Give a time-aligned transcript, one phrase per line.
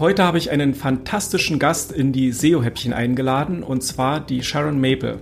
[0.00, 5.18] Heute habe ich einen fantastischen Gast in die SEO-Häppchen eingeladen und zwar die Sharon Maple.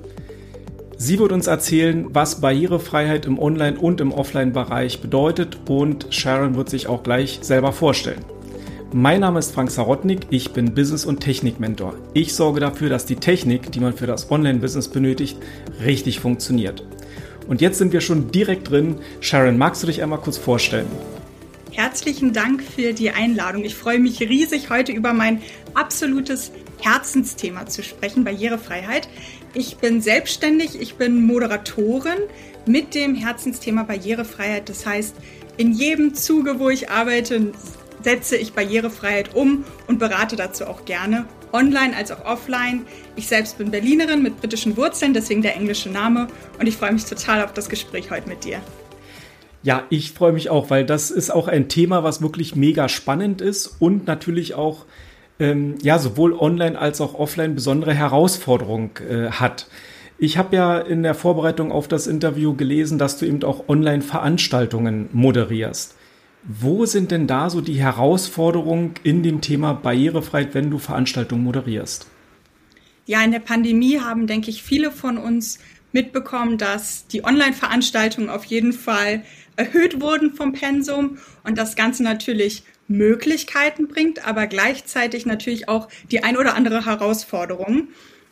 [0.96, 6.70] Sie wird uns erzählen, was Barrierefreiheit im Online- und im Offline-Bereich bedeutet und Sharon wird
[6.70, 8.24] sich auch gleich selber vorstellen.
[8.92, 11.94] Mein Name ist Frank Sarotnik, ich bin Business- und Technik-Mentor.
[12.14, 15.38] Ich sorge dafür, dass die Technik, die man für das Online-Business benötigt,
[15.84, 16.84] richtig funktioniert.
[17.48, 18.98] Und jetzt sind wir schon direkt drin.
[19.20, 21.17] Sharon, magst du dich einmal kurz vorstellen?
[21.78, 23.62] Herzlichen Dank für die Einladung.
[23.62, 25.40] Ich freue mich riesig, heute über mein
[25.74, 26.50] absolutes
[26.80, 29.08] Herzensthema zu sprechen, Barrierefreiheit.
[29.54, 32.18] Ich bin selbstständig, ich bin Moderatorin
[32.66, 34.68] mit dem Herzensthema Barrierefreiheit.
[34.68, 35.14] Das heißt,
[35.56, 37.52] in jedem Zuge, wo ich arbeite,
[38.02, 42.86] setze ich Barrierefreiheit um und berate dazu auch gerne, online als auch offline.
[43.14, 46.26] Ich selbst bin Berlinerin mit britischen Wurzeln, deswegen der englische Name
[46.58, 48.60] und ich freue mich total auf das Gespräch heute mit dir.
[49.68, 53.42] Ja, ich freue mich auch, weil das ist auch ein Thema, was wirklich mega spannend
[53.42, 54.86] ist und natürlich auch
[55.38, 59.66] ähm, ja sowohl online als auch offline besondere Herausforderungen äh, hat.
[60.16, 65.10] Ich habe ja in der Vorbereitung auf das Interview gelesen, dass du eben auch Online-Veranstaltungen
[65.12, 65.96] moderierst.
[66.44, 72.06] Wo sind denn da so die Herausforderungen in dem Thema Barrierefreiheit, wenn du Veranstaltungen moderierst?
[73.04, 75.58] Ja, in der Pandemie haben, denke ich, viele von uns
[75.92, 79.24] mitbekommen, dass die Online-Veranstaltungen auf jeden Fall
[79.58, 86.22] erhöht wurden vom Pensum und das Ganze natürlich Möglichkeiten bringt, aber gleichzeitig natürlich auch die
[86.22, 87.88] ein oder andere Herausforderung.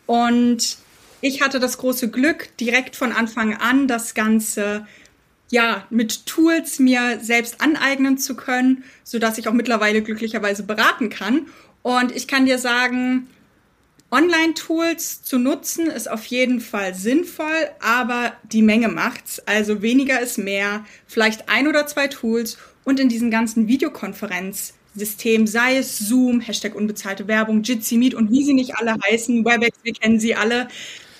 [0.06, 0.78] Und
[1.20, 4.86] ich hatte das große Glück, direkt von Anfang an das Ganze
[5.50, 11.08] ja, mit Tools mir selbst aneignen zu können, so dass ich auch mittlerweile glücklicherweise beraten
[11.08, 11.46] kann.
[11.82, 13.28] Und ich kann dir sagen,
[14.10, 19.40] Online-Tools zu nutzen ist auf jeden Fall sinnvoll, aber die Menge macht's.
[19.46, 25.78] Also weniger ist mehr, vielleicht ein oder zwei Tools und in diesen ganzen Videokonferenzsystem, sei
[25.78, 29.92] es Zoom, Hashtag unbezahlte Werbung, Jitsi Meet und wie sie nicht alle heißen, Webex, wir
[29.92, 30.68] kennen sie alle,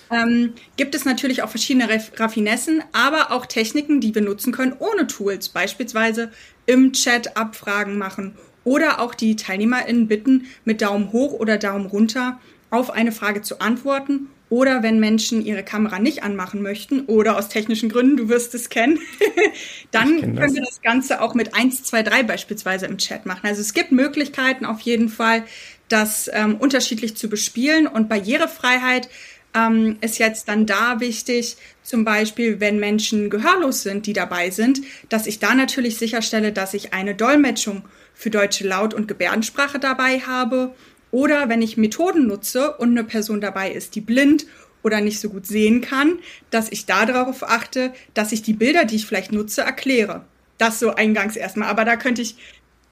[0.09, 5.07] ähm, gibt es natürlich auch verschiedene Raffinessen, aber auch Techniken, die wir nutzen können ohne
[5.07, 6.31] Tools, beispielsweise
[6.65, 12.39] im Chat Abfragen machen oder auch die TeilnehmerInnen bitten, mit Daumen hoch oder Daumen runter
[12.69, 17.49] auf eine Frage zu antworten oder wenn Menschen ihre Kamera nicht anmachen möchten oder aus
[17.49, 18.99] technischen Gründen, du wirst es kennen,
[19.91, 23.41] dann kenn können wir das Ganze auch mit 1, 2, 3 beispielsweise im Chat machen.
[23.43, 25.43] Also es gibt Möglichkeiten auf jeden Fall,
[25.89, 29.09] das ähm, unterschiedlich zu bespielen und Barrierefreiheit
[29.55, 34.81] ähm, ist jetzt dann da wichtig, zum Beispiel, wenn Menschen gehörlos sind, die dabei sind,
[35.09, 40.19] dass ich da natürlich sicherstelle, dass ich eine Dolmetschung für deutsche Laut- und Gebärdensprache dabei
[40.19, 40.75] habe.
[41.11, 44.45] Oder wenn ich Methoden nutze und eine Person dabei ist, die blind
[44.83, 46.19] oder nicht so gut sehen kann,
[46.49, 50.23] dass ich da darauf achte, dass ich die Bilder, die ich vielleicht nutze, erkläre.
[50.57, 51.69] Das so eingangs erstmal.
[51.69, 52.35] Aber da könnte ich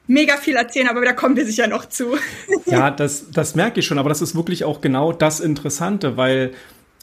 [0.07, 2.15] mega viel erzählen, aber da kommen wir sicher noch zu.
[2.65, 6.53] ja, das, das merke ich schon, aber das ist wirklich auch genau das Interessante, weil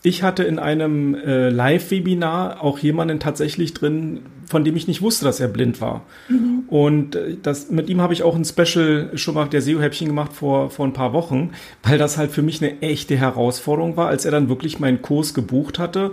[0.02, 5.24] ich hatte in einem äh, Live-Webinar auch jemanden tatsächlich drin, von dem ich nicht wusste,
[5.24, 6.02] dass er blind war.
[6.28, 6.64] Mhm.
[6.66, 10.32] Und äh, das, mit ihm habe ich auch ein Special schon mal der SEO-Häppchen gemacht
[10.32, 11.52] vor, vor ein paar Wochen,
[11.84, 15.34] weil das halt für mich eine echte Herausforderung war, als er dann wirklich meinen Kurs
[15.34, 16.12] gebucht hatte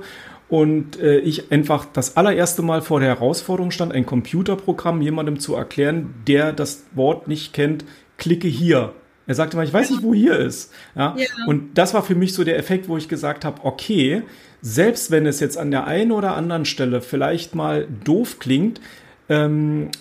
[0.50, 5.56] und äh, ich einfach das allererste Mal vor der Herausforderung stand, ein Computerprogramm jemandem zu
[5.56, 7.86] erklären, der das Wort nicht kennt,
[8.18, 8.94] klicke hier.
[9.30, 10.74] Er sagte mal, ich weiß nicht, wo hier ist.
[10.96, 11.16] Ja?
[11.16, 11.28] ja.
[11.46, 14.24] Und das war für mich so der Effekt, wo ich gesagt habe, okay,
[14.64, 18.82] selbst wenn es jetzt an der einen oder anderen Stelle vielleicht mal doof klingt,
[19.30, 19.92] ähm,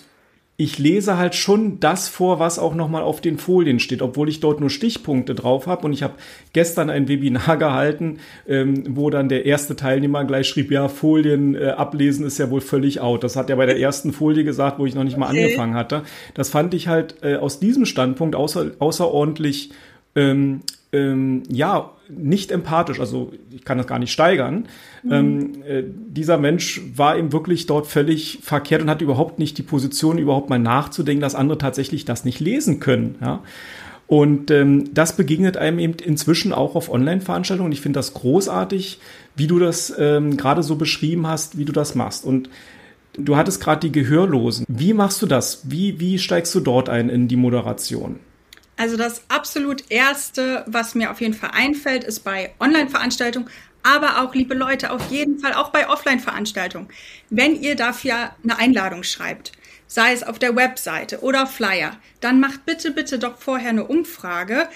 [0.59, 4.41] ich lese halt schon das vor, was auch nochmal auf den Folien steht, obwohl ich
[4.41, 5.85] dort nur Stichpunkte drauf habe.
[5.85, 6.15] Und ich habe
[6.51, 11.69] gestern ein Webinar gehalten, ähm, wo dann der erste Teilnehmer gleich schrieb, ja, Folien äh,
[11.69, 13.23] ablesen ist ja wohl völlig out.
[13.23, 15.45] Das hat er bei der ersten Folie gesagt, wo ich noch nicht mal okay.
[15.45, 16.03] angefangen hatte.
[16.33, 19.71] Das fand ich halt äh, aus diesem Standpunkt außer, außerordentlich
[20.17, 20.59] ähm,
[20.91, 24.67] ähm, ja, nicht empathisch, also ich kann das gar nicht steigern.
[25.03, 25.11] Mhm.
[25.11, 29.63] Ähm, äh, dieser Mensch war eben wirklich dort völlig verkehrt und hat überhaupt nicht die
[29.63, 33.15] Position, überhaupt mal nachzudenken, dass andere tatsächlich das nicht lesen können.
[33.21, 33.43] Ja?
[34.07, 37.71] Und ähm, das begegnet einem eben inzwischen auch auf Online-Veranstaltungen.
[37.71, 38.99] Ich finde das großartig,
[39.35, 42.25] wie du das ähm, gerade so beschrieben hast, wie du das machst.
[42.25, 42.49] Und
[43.13, 44.65] du hattest gerade die Gehörlosen.
[44.67, 45.69] Wie machst du das?
[45.69, 48.15] Wie, wie steigst du dort ein in die Moderation?
[48.79, 53.49] Also das absolut Erste, was mir auf jeden Fall einfällt, ist bei Online-Veranstaltungen,
[53.83, 56.87] aber auch, liebe Leute, auf jeden Fall auch bei Offline-Veranstaltungen.
[57.29, 59.51] Wenn ihr dafür eine Einladung schreibt,
[59.87, 64.69] sei es auf der Webseite oder Flyer, dann macht bitte, bitte doch vorher eine Umfrage,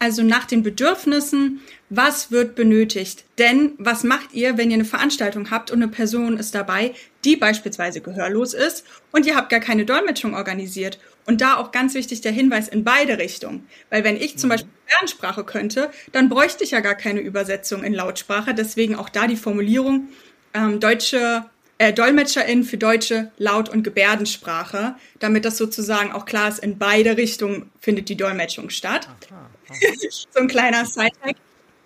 [0.00, 1.60] also nach den Bedürfnissen,
[1.90, 3.24] was wird benötigt.
[3.38, 6.92] Denn was macht ihr, wenn ihr eine Veranstaltung habt und eine Person ist dabei,
[7.24, 11.94] die beispielsweise gehörlos ist und ihr habt gar keine Dolmetschung organisiert Und da auch ganz
[11.94, 13.66] wichtig der Hinweis in beide Richtungen.
[13.90, 14.52] Weil wenn ich zum mhm.
[14.52, 18.54] Beispiel Gebärdensprache könnte, dann bräuchte ich ja gar keine Übersetzung in Lautsprache.
[18.54, 20.08] Deswegen auch da die Formulierung
[20.52, 21.46] ähm, deutsche
[21.78, 27.16] äh, DolmetscherInnen für deutsche Laut- und Gebärdensprache, damit das sozusagen auch klar ist, in beide
[27.16, 29.08] Richtungen findet die Dolmetschung statt.
[29.08, 29.76] Aha, aha.
[30.08, 31.36] so ein kleiner Side-Hack.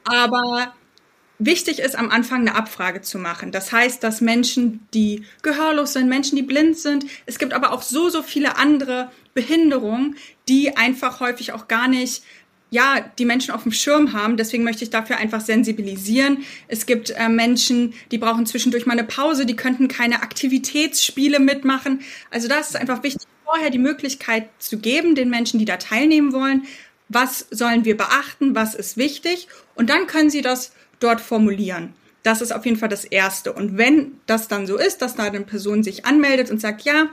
[0.04, 0.74] Aber
[1.38, 3.52] wichtig ist, am Anfang eine Abfrage zu machen.
[3.52, 7.82] Das heißt, dass Menschen, die gehörlos sind, Menschen, die blind sind, es gibt aber auch
[7.82, 10.16] so, so viele andere Behinderungen,
[10.48, 12.24] die einfach häufig auch gar nicht
[12.70, 14.36] ja, die Menschen auf dem Schirm haben.
[14.36, 16.38] Deswegen möchte ich dafür einfach sensibilisieren.
[16.66, 22.00] Es gibt äh, Menschen, die brauchen zwischendurch mal eine Pause, die könnten keine Aktivitätsspiele mitmachen.
[22.32, 26.32] Also das ist einfach wichtig, vorher die Möglichkeit zu geben, den Menschen, die da teilnehmen
[26.32, 26.64] wollen,
[27.08, 29.46] was sollen wir beachten, was ist wichtig.
[29.76, 31.94] Und dann können sie das dort formulieren.
[32.24, 33.52] Das ist auf jeden Fall das Erste.
[33.52, 37.08] Und wenn das dann so ist, dass da eine Person sich anmeldet und sagt, ja,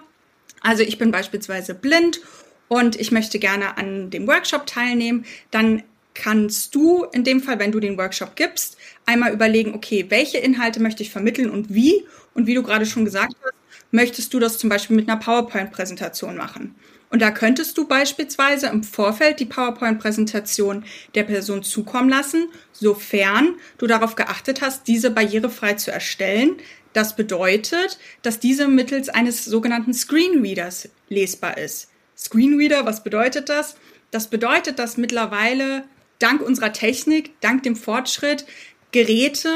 [0.61, 2.21] also ich bin beispielsweise blind
[2.67, 7.71] und ich möchte gerne an dem Workshop teilnehmen, dann kannst du in dem Fall, wenn
[7.71, 12.05] du den Workshop gibst, einmal überlegen, okay, welche Inhalte möchte ich vermitteln und wie?
[12.33, 13.53] Und wie du gerade schon gesagt hast,
[13.91, 16.75] möchtest du das zum Beispiel mit einer PowerPoint-Präsentation machen?
[17.09, 23.87] Und da könntest du beispielsweise im Vorfeld die PowerPoint-Präsentation der Person zukommen lassen, sofern du
[23.87, 26.57] darauf geachtet hast, diese barrierefrei zu erstellen.
[26.95, 31.89] Das bedeutet, dass diese mittels eines sogenannten Screenreaders lesbar ist.
[32.17, 33.75] Screenreader, was bedeutet das?
[34.11, 35.83] Das bedeutet, dass mittlerweile
[36.19, 38.45] dank unserer Technik, dank dem Fortschritt,
[38.93, 39.49] Geräte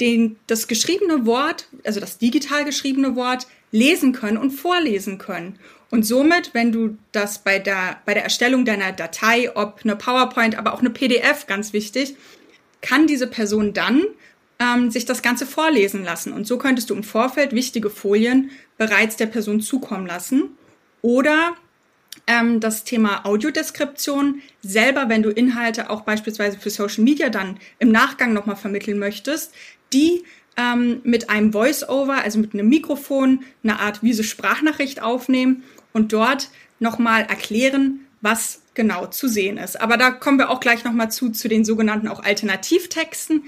[0.00, 5.60] den, das geschriebene Wort, also das digital geschriebene Wort, lesen können und vorlesen können.
[5.88, 10.58] Und somit, wenn du das bei der, bei der Erstellung deiner Datei, ob eine PowerPoint,
[10.58, 12.16] aber auch eine PDF, ganz wichtig,
[12.80, 14.02] kann diese Person dann
[14.62, 16.32] ähm, sich das Ganze vorlesen lassen.
[16.32, 20.50] Und so könntest du im Vorfeld wichtige Folien bereits der Person zukommen lassen.
[21.00, 21.54] Oder
[22.26, 27.90] ähm, das Thema Audiodeskription selber, wenn du Inhalte auch beispielsweise für Social Media dann im
[27.90, 29.52] Nachgang nochmal vermitteln möchtest,
[29.92, 30.22] die
[30.56, 36.50] ähm, mit einem Voice-Over, also mit einem Mikrofon, eine Art wie Sprachnachricht aufnehmen und dort
[36.78, 39.80] nochmal erklären, was genau zu sehen ist.
[39.80, 43.44] Aber da kommen wir auch gleich nochmal zu, zu den sogenannten auch Alternativtexten.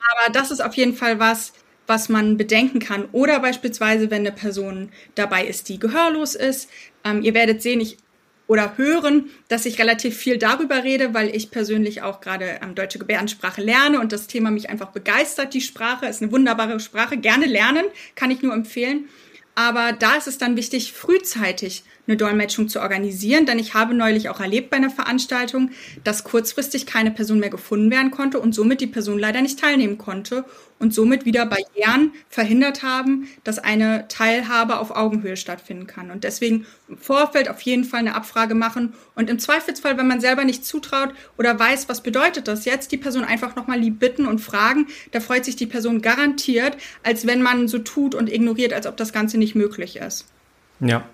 [0.00, 1.52] Aber das ist auf jeden Fall was,
[1.86, 3.08] was man bedenken kann.
[3.12, 6.70] Oder beispielsweise, wenn eine Person dabei ist, die gehörlos ist.
[7.04, 7.98] Ähm, ihr werdet sehen, ich
[8.48, 12.98] oder hören, dass ich relativ viel darüber rede, weil ich persönlich auch gerade ähm, deutsche
[12.98, 15.52] Gebärdensprache lerne und das Thema mich einfach begeistert.
[15.54, 17.84] Die Sprache ist eine wunderbare Sprache, gerne lernen,
[18.14, 19.08] kann ich nur empfehlen.
[19.54, 24.30] Aber da ist es dann wichtig, frühzeitig eine Dolmetschung zu organisieren, denn ich habe neulich
[24.30, 25.70] auch erlebt bei einer Veranstaltung,
[26.04, 29.98] dass kurzfristig keine Person mehr gefunden werden konnte und somit die Person leider nicht teilnehmen
[29.98, 30.44] konnte
[30.78, 36.10] und somit wieder Barrieren verhindert haben, dass eine Teilhabe auf Augenhöhe stattfinden kann.
[36.10, 40.20] Und deswegen im Vorfeld auf jeden Fall eine Abfrage machen und im Zweifelsfall, wenn man
[40.20, 44.26] selber nicht zutraut oder weiß, was bedeutet das jetzt, die Person einfach nochmal lieb bitten
[44.26, 44.86] und fragen.
[45.10, 48.96] Da freut sich die Person garantiert, als wenn man so tut und ignoriert, als ob
[48.96, 50.26] das Ganze nicht möglich ist.
[50.80, 51.04] Ja,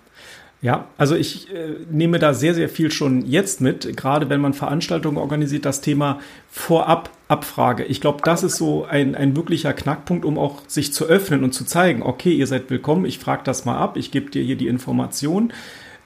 [0.61, 4.53] ja, also ich äh, nehme da sehr, sehr viel schon jetzt mit, gerade wenn man
[4.53, 6.19] Veranstaltungen organisiert, das Thema
[6.49, 7.83] Vorab-Abfrage.
[7.83, 11.53] Ich glaube, das ist so ein, ein wirklicher Knackpunkt, um auch sich zu öffnen und
[11.53, 14.55] zu zeigen, okay, ihr seid willkommen, ich frage das mal ab, ich gebe dir hier
[14.55, 15.53] die Information.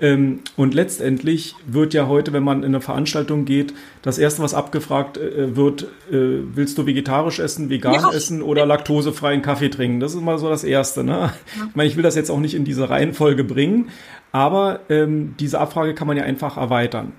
[0.01, 4.53] Ähm, und letztendlich wird ja heute, wenn man in eine Veranstaltung geht, das erste, was
[4.53, 8.12] abgefragt äh, wird, äh, willst du vegetarisch essen, vegan ja.
[8.12, 10.00] essen oder laktosefreien Kaffee trinken?
[10.00, 11.03] Das ist mal so das Erste.
[11.03, 11.34] Ne?
[11.70, 13.89] Ich meine, ich will das jetzt auch nicht in diese Reihenfolge bringen,
[14.32, 17.13] aber ähm, diese Abfrage kann man ja einfach erweitern.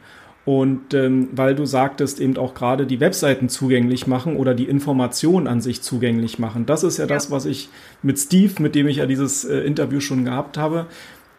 [0.46, 5.46] Und ähm, weil du sagtest, eben auch gerade die Webseiten zugänglich machen oder die Informationen
[5.46, 6.64] an sich zugänglich machen.
[6.64, 7.08] Das ist ja, ja.
[7.08, 7.68] das, was ich
[8.02, 10.86] mit Steve, mit dem ich ja dieses äh, Interview schon gehabt habe,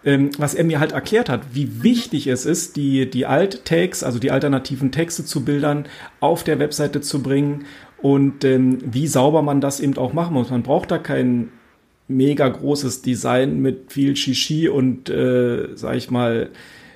[0.03, 4.19] ähm, was er mir halt erklärt hat, wie wichtig es ist, die, die Alt-Tags, also
[4.19, 5.85] die alternativen Texte zu Bildern
[6.19, 7.65] auf der Webseite zu bringen
[8.01, 10.49] und ähm, wie sauber man das eben auch machen muss.
[10.49, 11.49] Man braucht da kein
[12.07, 16.49] mega großes Design mit viel Shishi und, äh, sag ich mal,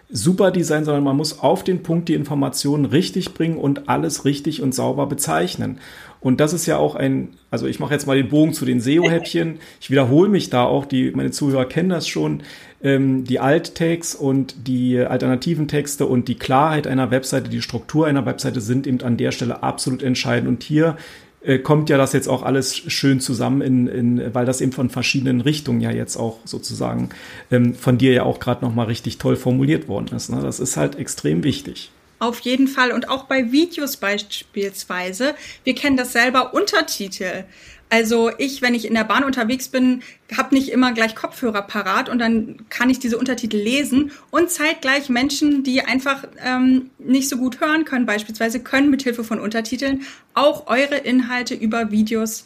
[0.09, 4.61] super Design, sondern man muss auf den Punkt die Informationen richtig bringen und alles richtig
[4.61, 5.79] und sauber bezeichnen.
[6.21, 8.81] Und das ist ja auch ein, also ich mache jetzt mal den Bogen zu den
[8.81, 9.59] SEO-Häppchen.
[9.79, 12.41] Ich wiederhole mich da auch, die, meine Zuhörer kennen das schon.
[12.81, 18.25] Ähm, die Alt-Tags und die alternativen Texte und die Klarheit einer Webseite, die Struktur einer
[18.25, 20.47] Webseite sind eben an der Stelle absolut entscheidend.
[20.49, 20.97] Und hier
[21.45, 24.89] äh, kommt ja das jetzt auch alles schön zusammen, in, in, weil das eben von
[24.89, 27.09] verschiedenen Richtungen ja jetzt auch sozusagen
[27.51, 30.29] ähm, von dir ja auch gerade nochmal richtig toll formuliert worden ist.
[30.29, 30.41] Ne?
[30.41, 31.91] Das ist halt extrem wichtig.
[32.19, 35.35] Auf jeden Fall und auch bei Videos beispielsweise.
[35.63, 37.45] Wir kennen das selber Untertitel.
[37.89, 40.01] Also ich, wenn ich in der Bahn unterwegs bin,
[40.35, 45.09] habe nicht immer gleich Kopfhörer parat und dann kann ich diese Untertitel lesen und zeitgleich
[45.09, 50.01] Menschen, die einfach ähm, nicht so gut hören können, beispielsweise können mit Hilfe von Untertiteln
[50.33, 52.45] auch eure Inhalte über Videos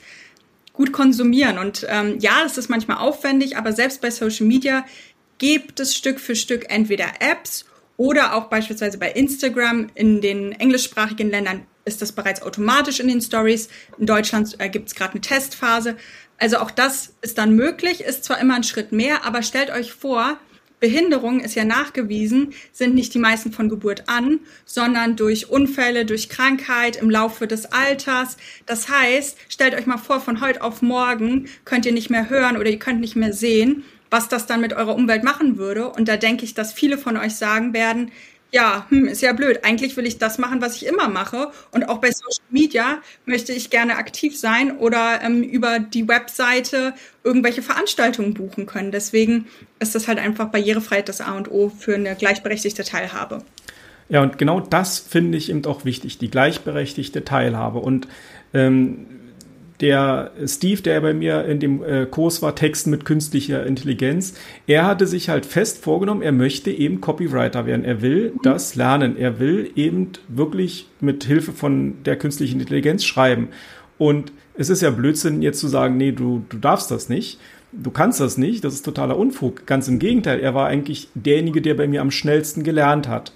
[0.74, 1.58] gut konsumieren.
[1.58, 4.86] Und ähm, ja, das ist manchmal aufwendig, aber selbst bei Social Media
[5.38, 7.66] gibt es Stück für Stück entweder Apps
[8.00, 13.20] oder auch beispielsweise bei Instagram in den englischsprachigen Ländern ist das bereits automatisch in den
[13.20, 13.68] Stories.
[13.98, 15.98] In Deutschland äh, gibt es gerade eine Testphase.
[16.38, 19.92] Also auch das ist dann möglich, ist zwar immer ein Schritt mehr, aber stellt euch
[19.92, 20.40] vor,
[20.80, 26.30] Behinderung ist ja nachgewiesen, sind nicht die meisten von Geburt an, sondern durch Unfälle, durch
[26.30, 28.38] Krankheit im Laufe des Alters.
[28.66, 32.56] Das heißt, stellt euch mal vor, von heute auf morgen könnt ihr nicht mehr hören
[32.56, 35.90] oder ihr könnt nicht mehr sehen, was das dann mit eurer Umwelt machen würde.
[35.90, 38.12] Und da denke ich, dass viele von euch sagen werden,
[38.52, 39.60] ja, hm, ist ja blöd.
[39.64, 41.52] Eigentlich will ich das machen, was ich immer mache.
[41.72, 46.94] Und auch bei Social Media möchte ich gerne aktiv sein oder ähm, über die Webseite
[47.24, 48.92] irgendwelche Veranstaltungen buchen können.
[48.92, 49.48] Deswegen
[49.80, 53.44] ist das halt einfach Barrierefreiheit das A und O für eine gleichberechtigte Teilhabe.
[54.10, 57.78] Ja, und genau das finde ich eben auch wichtig, die gleichberechtigte Teilhabe.
[57.78, 58.08] Und
[58.56, 59.06] ähm,
[59.82, 64.34] der Steve, der bei mir in dem äh, Kurs war, Texten mit künstlicher Intelligenz,
[64.68, 67.86] er hatte sich halt fest vorgenommen, er möchte eben Copywriter werden.
[67.86, 68.40] Er will mhm.
[68.44, 69.18] das lernen.
[69.18, 73.50] Er will eben wirklich mit Hilfe von der künstlichen Intelligenz schreiben.
[73.98, 77.40] Und es ist ja Blödsinn, jetzt zu sagen, nee, du, du darfst das nicht.
[77.72, 78.64] Du kannst das nicht.
[78.66, 79.66] Das ist totaler Unfug.
[79.66, 80.40] Ganz im Gegenteil.
[80.40, 83.32] Er war eigentlich derjenige, der bei mir am schnellsten gelernt hat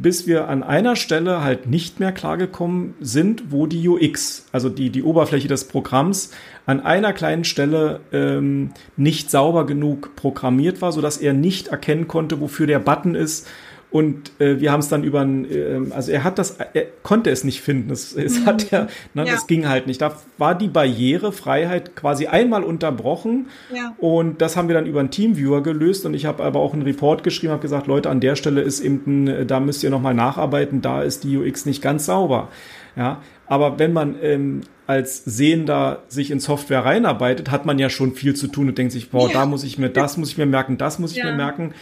[0.00, 4.90] bis wir an einer Stelle halt nicht mehr klargekommen sind, wo die UX, also die,
[4.90, 6.30] die Oberfläche des Programms,
[6.66, 12.40] an einer kleinen Stelle ähm, nicht sauber genug programmiert war, sodass er nicht erkennen konnte,
[12.40, 13.48] wofür der Button ist
[13.90, 17.30] und äh, wir haben es dann über ein, äh, also er hat das, er konnte
[17.30, 17.90] es nicht finden.
[17.90, 18.46] Es, es mhm.
[18.46, 19.32] hat er, ne, ja.
[19.32, 20.02] das ging halt nicht.
[20.02, 23.46] Da war die Barrierefreiheit quasi einmal unterbrochen.
[23.74, 23.94] Ja.
[23.96, 26.04] Und das haben wir dann über einen Teamviewer gelöst.
[26.04, 28.80] Und ich habe aber auch einen Report geschrieben, habe gesagt, Leute, an der Stelle ist
[28.80, 32.48] eben, ein, da müsst ihr nochmal nacharbeiten, da ist die UX nicht ganz sauber.
[32.94, 38.12] Ja, aber wenn man ähm, als Sehender sich in Software reinarbeitet, hat man ja schon
[38.12, 39.34] viel zu tun und denkt sich, boah, ja.
[39.34, 41.74] da muss ich mir, das muss ich mir merken, das muss ich mir merken.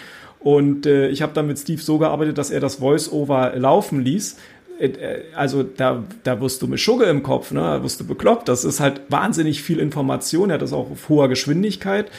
[0.46, 4.36] Und äh, ich habe dann mit Steve so gearbeitet, dass er das Voice-Over laufen ließ.
[4.78, 7.62] Äh, äh, also da, da wirst du mit Schugge im Kopf, ne?
[7.62, 8.48] da wirst du bekloppt.
[8.48, 10.50] Das ist halt wahnsinnig viel Information.
[10.50, 12.12] Er hat das auch auf hoher Geschwindigkeit.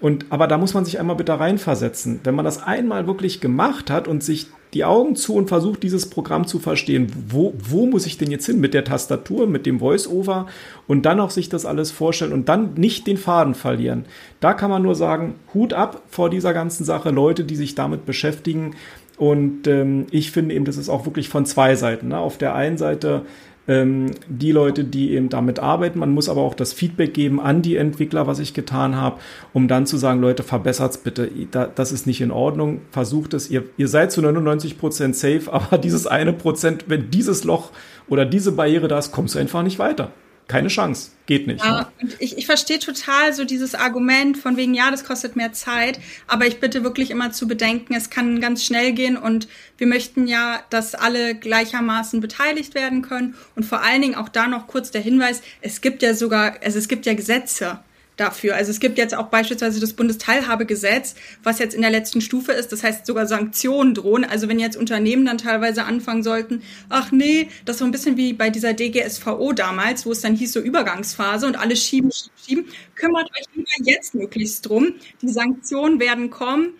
[0.00, 2.20] Und, aber da muss man sich einmal bitte reinversetzen.
[2.24, 6.10] Wenn man das einmal wirklich gemacht hat und sich die Augen zu und versucht, dieses
[6.10, 9.78] Programm zu verstehen, wo, wo muss ich denn jetzt hin mit der Tastatur, mit dem
[9.78, 10.46] Voice-Over
[10.86, 14.04] und dann auch sich das alles vorstellen und dann nicht den Faden verlieren.
[14.40, 18.04] Da kann man nur sagen, Hut ab vor dieser ganzen Sache, Leute, die sich damit
[18.04, 18.74] beschäftigen.
[19.16, 22.08] Und ähm, ich finde eben, das ist auch wirklich von zwei Seiten.
[22.08, 22.18] Ne?
[22.18, 23.22] Auf der einen Seite
[23.66, 25.98] ähm, die Leute, die eben damit arbeiten.
[25.98, 29.20] Man muss aber auch das Feedback geben an die Entwickler, was ich getan habe,
[29.52, 31.30] um dann zu sagen, Leute, verbessert's bitte.
[31.74, 32.80] das ist nicht in Ordnung.
[32.90, 33.50] Versucht es.
[33.50, 37.70] Ihr, ihr seid zu 99 Prozent safe, aber dieses eine Prozent, wenn dieses Loch
[38.08, 40.12] oder diese Barriere da ist, kommst du einfach nicht weiter
[40.48, 41.10] keine Chance.
[41.26, 41.64] Geht nicht.
[41.64, 45.98] Ja, ich, ich verstehe total so dieses Argument von wegen, ja, das kostet mehr Zeit,
[46.26, 49.48] aber ich bitte wirklich immer zu bedenken, es kann ganz schnell gehen und
[49.78, 54.46] wir möchten ja, dass alle gleichermaßen beteiligt werden können und vor allen Dingen auch da
[54.46, 57.80] noch kurz der Hinweis, es gibt ja sogar, also es gibt ja Gesetze
[58.16, 58.56] dafür.
[58.56, 62.72] Also es gibt jetzt auch beispielsweise das Bundesteilhabegesetz, was jetzt in der letzten Stufe ist.
[62.72, 64.24] Das heißt sogar Sanktionen drohen.
[64.24, 68.32] Also wenn jetzt Unternehmen dann teilweise anfangen sollten, ach nee, das so ein bisschen wie
[68.32, 72.64] bei dieser DGSVO damals, wo es dann hieß so Übergangsphase und alle schieben, schieben, schieben.
[72.94, 74.94] Kümmert euch lieber jetzt möglichst drum.
[75.22, 76.74] Die Sanktionen werden kommen.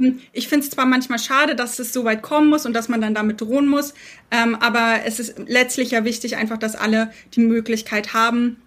[0.00, 2.88] Ähm, ich finde es zwar manchmal schade, dass es so weit kommen muss und dass
[2.88, 3.94] man dann damit drohen muss,
[4.30, 8.60] ähm, aber es ist letztlich ja wichtig einfach, dass alle die Möglichkeit haben,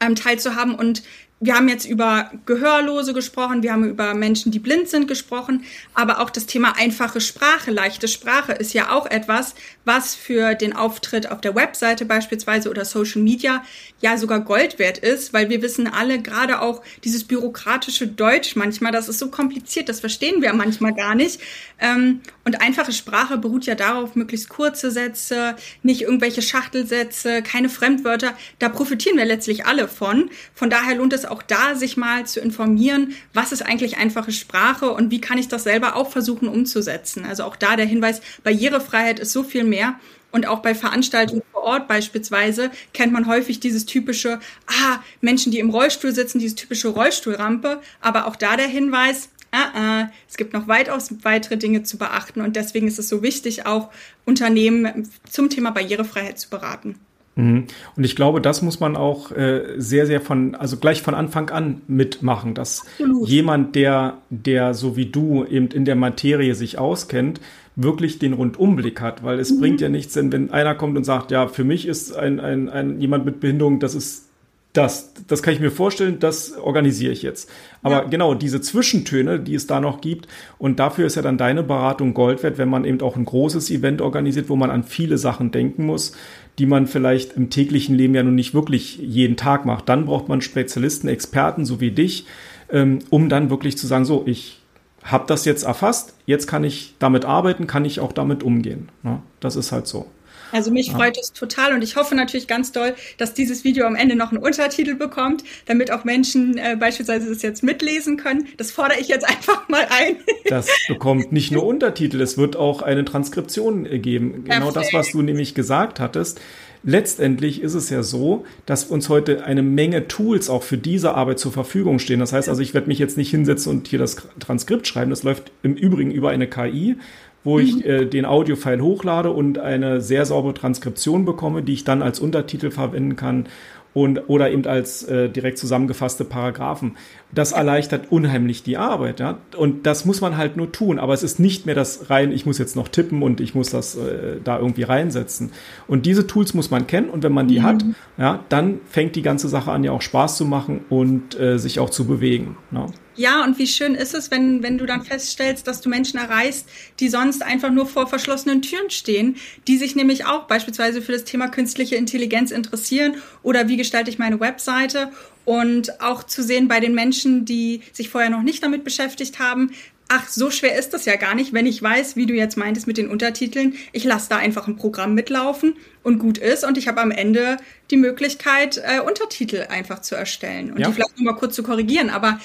[0.00, 0.74] ähm, teilzuhaben.
[0.74, 1.02] Und
[1.42, 6.20] wir haben jetzt über Gehörlose gesprochen, wir haben über Menschen, die blind sind gesprochen, aber
[6.20, 9.54] auch das Thema einfache Sprache, leichte Sprache ist ja auch etwas,
[9.86, 13.64] was für den Auftritt auf der Webseite beispielsweise oder Social Media
[14.00, 18.92] ja sogar Gold wert ist, weil wir wissen alle gerade auch dieses bürokratische Deutsch manchmal,
[18.92, 21.40] das ist so kompliziert, das verstehen wir manchmal gar nicht.
[21.78, 28.34] Ähm, und einfache Sprache beruht ja darauf, möglichst kurze Sätze, nicht irgendwelche Schachtelsätze, keine Fremdwörter.
[28.58, 30.30] Da profitieren wir letztlich alle von.
[30.54, 34.90] Von daher lohnt es auch da, sich mal zu informieren, was ist eigentlich einfache Sprache
[34.90, 37.24] und wie kann ich das selber auch versuchen umzusetzen.
[37.24, 39.98] Also auch da der Hinweis, Barrierefreiheit ist so viel mehr.
[40.32, 45.58] Und auch bei Veranstaltungen vor Ort beispielsweise kennt man häufig dieses typische, ah, Menschen, die
[45.58, 47.80] im Rollstuhl sitzen, diese typische Rollstuhlrampe.
[48.00, 52.40] Aber auch da der Hinweis, Uh, uh, es gibt noch weitaus weitere Dinge zu beachten
[52.40, 53.90] und deswegen ist es so wichtig, auch
[54.24, 57.00] Unternehmen zum Thema Barrierefreiheit zu beraten.
[57.40, 57.64] Mhm.
[57.96, 61.50] Und ich glaube, das muss man auch äh, sehr, sehr von, also gleich von Anfang
[61.50, 63.28] an mitmachen, dass Absolut.
[63.28, 67.40] jemand, der, der so wie du eben in der Materie sich auskennt,
[67.76, 69.60] wirklich den Rundumblick hat, weil es mhm.
[69.60, 72.68] bringt ja nichts, denn wenn einer kommt und sagt, ja, für mich ist ein, ein,
[72.68, 74.29] ein jemand mit Behinderung, das ist
[74.72, 77.50] das, das kann ich mir vorstellen, das organisiere ich jetzt.
[77.82, 78.04] Aber ja.
[78.04, 82.14] genau diese Zwischentöne, die es da noch gibt, und dafür ist ja dann deine Beratung
[82.14, 85.50] Gold wert, wenn man eben auch ein großes Event organisiert, wo man an viele Sachen
[85.50, 86.12] denken muss,
[86.58, 89.88] die man vielleicht im täglichen Leben ja nun nicht wirklich jeden Tag macht.
[89.88, 92.26] Dann braucht man Spezialisten, Experten, so wie dich,
[92.70, 94.60] ähm, um dann wirklich zu sagen, so, ich
[95.02, 98.90] habe das jetzt erfasst, jetzt kann ich damit arbeiten, kann ich auch damit umgehen.
[99.02, 99.20] Ne?
[99.40, 100.06] Das ist halt so.
[100.52, 103.96] Also mich freut es total und ich hoffe natürlich ganz doll, dass dieses Video am
[103.96, 108.48] Ende noch einen Untertitel bekommt, damit auch Menschen äh, beispielsweise das jetzt mitlesen können.
[108.56, 110.16] Das fordere ich jetzt einfach mal ein.
[110.46, 114.44] Das bekommt nicht nur Untertitel, es wird auch eine Transkription äh, geben.
[114.44, 116.40] Genau das, was du nämlich gesagt hattest.
[116.82, 121.38] Letztendlich ist es ja so, dass uns heute eine Menge Tools auch für diese Arbeit
[121.38, 122.20] zur Verfügung stehen.
[122.20, 125.10] Das heißt also, ich werde mich jetzt nicht hinsetzen und hier das Transkript schreiben.
[125.10, 126.96] Das läuft im Übrigen über eine KI
[127.44, 127.64] wo mhm.
[127.64, 132.20] ich äh, den Audiofile hochlade und eine sehr saubere Transkription bekomme, die ich dann als
[132.20, 133.46] Untertitel verwenden kann
[133.92, 136.96] und oder eben als äh, direkt zusammengefasste Paragraphen.
[137.32, 139.38] Das erleichtert unheimlich die Arbeit, ja.
[139.56, 140.98] Und das muss man halt nur tun.
[140.98, 143.70] Aber es ist nicht mehr das rein, ich muss jetzt noch tippen und ich muss
[143.70, 145.50] das äh, da irgendwie reinsetzen.
[145.88, 147.64] Und diese Tools muss man kennen und wenn man die mhm.
[147.64, 147.84] hat,
[148.16, 151.80] ja, dann fängt die ganze Sache an, ja auch Spaß zu machen und äh, sich
[151.80, 152.56] auch zu bewegen.
[152.70, 152.86] Ja.
[153.20, 156.66] Ja, und wie schön ist es, wenn, wenn du dann feststellst, dass du Menschen erreichst,
[157.00, 159.36] die sonst einfach nur vor verschlossenen Türen stehen,
[159.68, 164.18] die sich nämlich auch beispielsweise für das Thema künstliche Intelligenz interessieren oder wie gestalte ich
[164.18, 165.10] meine Webseite
[165.44, 169.72] und auch zu sehen bei den Menschen, die sich vorher noch nicht damit beschäftigt haben,
[170.08, 172.86] ach, so schwer ist das ja gar nicht, wenn ich weiß, wie du jetzt meintest
[172.86, 173.74] mit den Untertiteln.
[173.92, 177.58] Ich lasse da einfach ein Programm mitlaufen und gut ist und ich habe am Ende
[177.90, 180.88] die Möglichkeit, äh, Untertitel einfach zu erstellen und ja.
[180.88, 182.08] die vielleicht nochmal kurz zu korrigieren.
[182.08, 182.40] Aber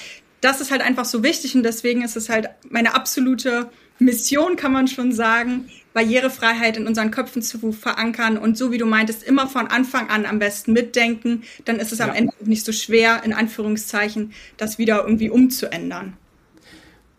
[0.46, 4.72] das ist halt einfach so wichtig und deswegen ist es halt meine absolute Mission, kann
[4.72, 9.48] man schon sagen, Barrierefreiheit in unseren Köpfen zu verankern und so wie du meintest, immer
[9.48, 12.08] von Anfang an am besten mitdenken, dann ist es ja.
[12.08, 16.14] am Ende nicht so schwer, in Anführungszeichen, das wieder irgendwie umzuändern.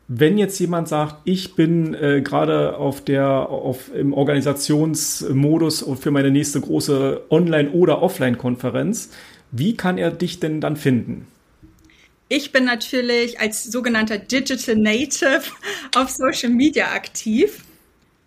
[0.09, 6.31] Wenn jetzt jemand sagt, ich bin äh, gerade auf der auf im Organisationsmodus für meine
[6.31, 9.11] nächste große Online- oder Offline-Konferenz,
[9.51, 11.27] wie kann er dich denn dann finden?
[12.29, 15.43] Ich bin natürlich als sogenannter Digital Native
[15.95, 17.63] auf Social Media aktiv.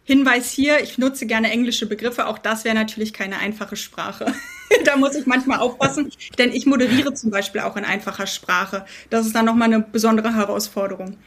[0.06, 4.34] Hinweis hier, ich nutze gerne englische Begriffe, auch das wäre natürlich keine einfache Sprache.
[4.86, 8.86] da muss ich manchmal aufpassen, denn ich moderiere zum Beispiel auch in einfacher Sprache.
[9.10, 11.18] Das ist dann nochmal eine besondere Herausforderung.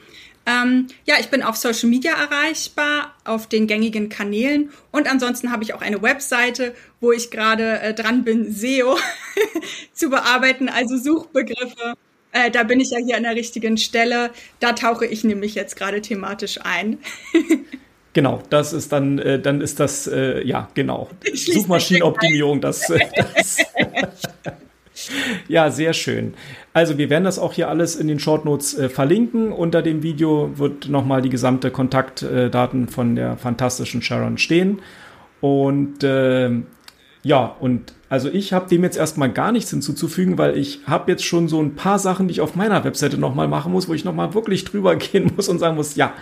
[0.46, 5.62] Ähm, ja, ich bin auf Social Media erreichbar, auf den gängigen Kanälen und ansonsten habe
[5.62, 8.98] ich auch eine Webseite, wo ich gerade äh, dran bin, SEO
[9.92, 11.96] zu bearbeiten, also Suchbegriffe
[12.32, 14.30] äh, da bin ich ja hier an der richtigen Stelle.
[14.60, 16.98] Da tauche ich nämlich jetzt gerade thematisch ein.
[18.14, 21.08] Genau, das ist dann, äh, dann ist das, äh, ja, genau.
[21.32, 23.56] Suchmaschinenoptimierung, das, das
[25.48, 26.34] ja, sehr schön.
[26.74, 29.52] Also wir werden das auch hier alles in den Shortnotes äh, verlinken.
[29.52, 34.82] Unter dem Video wird nochmal die gesamte Kontaktdaten von der fantastischen Sharon stehen.
[35.40, 36.50] Und äh,
[37.22, 41.24] ja, und also ich habe dem jetzt erstmal gar nichts hinzuzufügen, weil ich habe jetzt
[41.24, 44.04] schon so ein paar Sachen, die ich auf meiner Webseite nochmal machen muss, wo ich
[44.04, 46.12] nochmal wirklich drüber gehen muss und sagen muss, ja,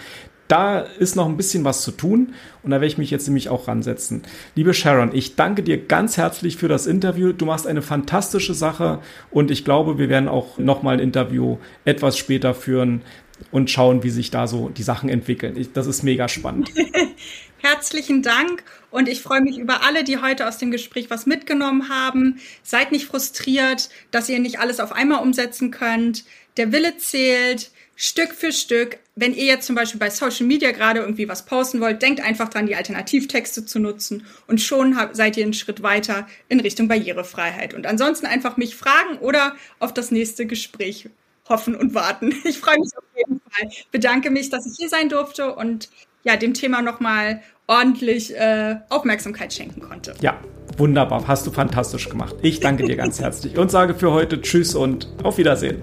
[0.46, 3.48] da ist noch ein bisschen was zu tun und da werde ich mich jetzt nämlich
[3.48, 4.22] auch ransetzen.
[4.54, 7.32] Liebe Sharon, ich danke dir ganz herzlich für das Interview.
[7.32, 9.00] Du machst eine fantastische Sache
[9.32, 13.02] und ich glaube, wir werden auch nochmal ein Interview etwas später führen
[13.50, 15.56] und schauen, wie sich da so die Sachen entwickeln.
[15.56, 16.70] Ich, das ist mega spannend.
[17.58, 21.88] Herzlichen Dank und ich freue mich über alle, die heute aus dem Gespräch was mitgenommen
[21.90, 22.40] haben.
[22.62, 26.24] Seid nicht frustriert, dass ihr nicht alles auf einmal umsetzen könnt.
[26.56, 27.70] Der Wille zählt.
[28.02, 28.98] Stück für Stück.
[29.14, 32.48] Wenn ihr jetzt zum Beispiel bei Social Media gerade irgendwie was posten wollt, denkt einfach
[32.48, 37.74] dran, die Alternativtexte zu nutzen und schon seid ihr einen Schritt weiter in Richtung Barrierefreiheit.
[37.74, 41.10] Und ansonsten einfach mich fragen oder auf das nächste Gespräch
[41.50, 42.34] hoffen und warten.
[42.44, 43.70] Ich freue mich auf jeden Fall.
[43.90, 45.90] Bedanke mich, dass ich hier sein durfte und
[46.22, 50.14] ja, dem Thema nochmal ordentlich äh, Aufmerksamkeit schenken konnte.
[50.20, 50.38] Ja,
[50.76, 51.26] wunderbar.
[51.28, 52.34] Hast du fantastisch gemacht.
[52.42, 55.82] Ich danke dir ganz herzlich und sage für heute Tschüss und auf Wiedersehen.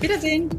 [0.00, 0.50] Wiedersehen.